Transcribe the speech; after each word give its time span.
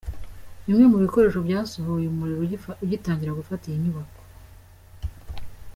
Bimwe 0.65 0.85
mu 0.91 0.97
bikoresho 1.03 1.39
byasohowe 1.47 1.99
uyu 2.01 2.15
muriro 2.17 2.41
ugitangira 2.85 3.37
gufata 3.39 3.63
iyi 3.67 3.81
nyubako. 3.83 4.19